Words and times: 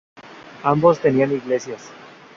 Ambos 0.63 0.99
tenían 0.99 1.29
iglesias. 1.31 1.91